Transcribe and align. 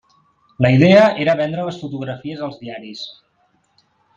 La 0.65 0.69
idea 0.75 1.03
era 1.25 1.35
vendre 1.43 1.67
les 1.67 1.79
fotografies 1.83 2.43
als 2.49 2.59
diaris. 2.65 3.07